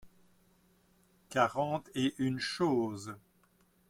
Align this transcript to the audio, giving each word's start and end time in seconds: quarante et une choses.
quarante 1.29 1.91
et 1.93 2.15
une 2.17 2.39
choses. 2.39 3.13